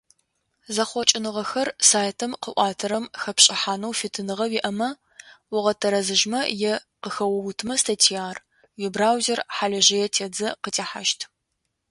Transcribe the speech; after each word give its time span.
Зэхъокӏыныгъэхэр 0.75 1.67
сайтым 1.89 2.31
къыӏуатэрэм 2.43 3.05
хэпшӏыхьанэу 3.21 3.97
фитыныгъэ 3.99 4.45
уиӏэмэ, 4.49 4.89
огъэтэрэзыжьмэ 5.55 6.41
е 6.71 6.73
къыхэоутымэ 7.01 7.75
статьяр, 7.81 8.37
уибраузер 8.79 9.39
хьалыжъые 9.55 10.07
тедзэ 10.15 10.49
къытехьащт. 10.61 11.19